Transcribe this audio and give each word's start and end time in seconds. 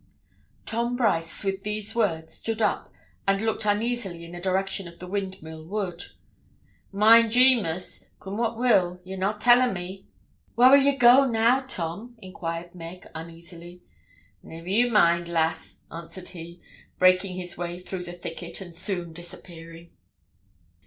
Tom 0.65 0.95
Brice, 0.95 1.43
with 1.43 1.61
these 1.61 1.93
words, 1.95 2.33
stood 2.33 2.59
up, 2.59 2.91
and 3.27 3.39
looked 3.39 3.65
uneasily 3.67 4.25
in 4.25 4.31
the 4.31 4.41
direction 4.41 4.87
of 4.87 4.97
the 4.97 5.05
Windmill 5.05 5.63
Wood. 5.63 6.05
'Mind 6.91 7.35
ye, 7.35 7.61
Miss, 7.61 8.09
coom 8.19 8.35
what 8.35 8.57
will, 8.57 8.99
ye'll 9.03 9.19
not 9.19 9.39
tell 9.41 9.61
o' 9.61 9.71
me?' 9.71 10.07
'Whar 10.55 10.75
'ill 10.75 10.81
ye 10.81 10.95
go 10.95 11.27
now, 11.29 11.59
Tom?' 11.59 12.15
inquired 12.17 12.73
Meg, 12.73 13.05
uneasily. 13.13 13.83
'Never 14.41 14.67
ye 14.69 14.89
mind, 14.89 15.27
lass,' 15.27 15.81
answered 15.91 16.29
he, 16.29 16.59
breaking 16.97 17.35
his 17.35 17.55
way 17.55 17.77
through 17.77 18.03
the 18.05 18.11
thicket, 18.13 18.59
and 18.59 18.75
soon 18.75 19.13
disappearing. 19.13 19.91